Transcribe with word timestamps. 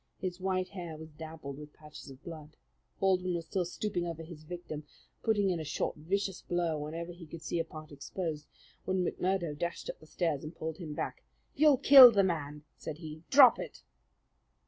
His 0.17 0.39
white 0.41 0.69
hair 0.69 0.97
was 0.97 1.11
dabbled 1.11 1.59
with 1.59 1.75
patches 1.75 2.09
of 2.09 2.23
blood. 2.23 2.57
Baldwin 2.99 3.35
was 3.35 3.45
still 3.45 3.65
stooping 3.65 4.07
over 4.07 4.23
his 4.23 4.45
victim, 4.45 4.83
putting 5.21 5.51
in 5.51 5.59
a 5.59 5.63
short, 5.63 5.95
vicious 5.95 6.41
blow 6.41 6.75
whenever 6.79 7.11
he 7.11 7.27
could 7.27 7.43
see 7.43 7.59
a 7.59 7.63
part 7.63 7.91
exposed, 7.91 8.47
when 8.85 9.05
McMurdo 9.05 9.55
dashed 9.59 9.91
up 9.91 9.99
the 9.99 10.07
stair 10.07 10.37
and 10.41 10.55
pushed 10.55 10.79
him 10.79 10.95
back. 10.95 11.23
"You'll 11.53 11.77
kill 11.77 12.11
the 12.11 12.23
man," 12.23 12.63
said 12.77 12.97
he. 12.97 13.21
"Drop 13.29 13.59
it!" 13.59 13.83